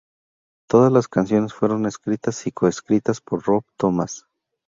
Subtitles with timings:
[0.67, 4.25] Todas las canciones fueron escritas y co-escritas por Rob Thomas.